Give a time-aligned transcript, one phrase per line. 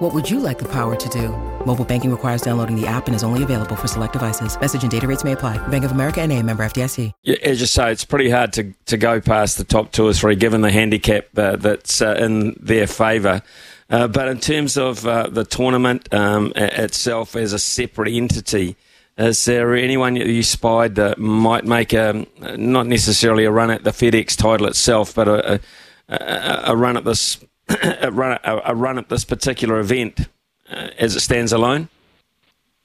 [0.00, 1.28] What would you like the power to do?
[1.66, 4.58] Mobile banking requires downloading the app and is only available for select devices.
[4.58, 5.58] Message and data rates may apply.
[5.68, 7.12] Bank of America and a member FDIC.
[7.22, 10.14] Yeah, as you say, it's pretty hard to, to go past the top two or
[10.14, 13.42] three given the handicap uh, that's uh, in their favour.
[13.90, 18.76] Uh, but in terms of uh, the tournament um, itself as a separate entity,
[19.18, 23.90] is there anyone you spied that might make a not necessarily a run at the
[23.90, 25.60] FedEx title itself, but a,
[26.08, 27.38] a, a run at this
[28.00, 30.28] a run a, run at this particular event
[30.70, 31.88] uh, as it stands alone?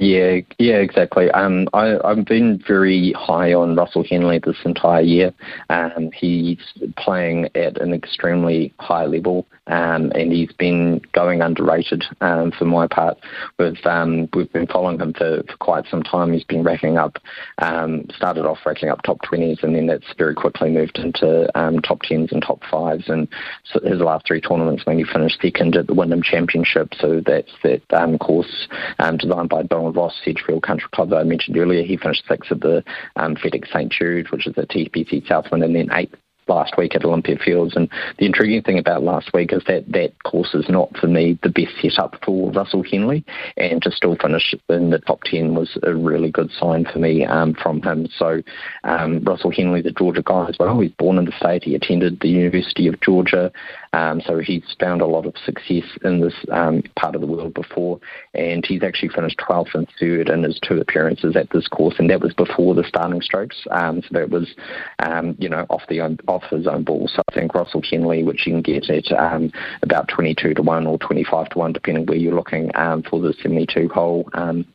[0.00, 1.30] Yeah, yeah, exactly.
[1.32, 5.34] Um, I, I've been very high on Russell Henley this entire year.
[5.68, 6.58] Um, he's
[6.96, 12.86] playing at an extremely high level, um, and he's been going underrated um, for my
[12.86, 13.18] part.
[13.58, 16.32] We've um, we've been following him for, for quite some time.
[16.32, 17.18] He's been racking up,
[17.58, 21.78] um, started off racking up top twenties, and then that's very quickly moved into um,
[21.80, 23.10] top tens and top fives.
[23.10, 23.28] And
[23.64, 27.52] so his last three tournaments, when he finished second at the Wyndham Championship, so that's
[27.64, 28.66] that um, course
[28.98, 31.82] um, designed by Donald Ross Sedgefield Country Club that I mentioned earlier.
[31.82, 32.82] He finished sixth at the
[33.16, 36.14] um, FedEx St Jude, which is the TPC Southwind, and then eighth
[36.50, 37.74] last week at Olympia Fields.
[37.76, 41.38] And the intriguing thing about last week is that that course is not, for me,
[41.42, 43.24] the best setup for Russell Henley.
[43.56, 47.24] And to still finish in the top 10 was a really good sign for me
[47.24, 48.08] um, from him.
[48.18, 48.42] So
[48.84, 51.64] um, Russell Henley, the Georgia guy as well, he's born in the state.
[51.64, 53.52] He attended the University of Georgia.
[53.92, 57.54] Um, so he's found a lot of success in this um, part of the world
[57.54, 57.98] before,
[58.34, 62.08] and he's actually finished 12th and third in his two appearances at this course, and
[62.08, 63.66] that was before the starting strokes.
[63.72, 64.54] Um, so that was,
[65.00, 67.08] um, you know, off the off his own ball.
[67.08, 69.52] So I think Russell Henley, which you can get at um,
[69.82, 73.32] about 22 to one or 25 to one, depending where you're looking um, for the
[73.34, 74.28] 72 hole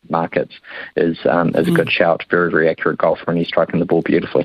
[0.09, 0.53] markets,
[0.95, 1.89] is is a good mm.
[1.89, 2.23] shout.
[2.29, 4.44] Very very accurate golfer, and he's striking the ball beautifully.